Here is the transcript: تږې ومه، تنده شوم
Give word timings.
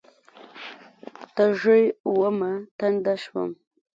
تږې 1.35 1.81
ومه، 2.19 2.51
تنده 2.77 3.13
شوم 3.23 3.49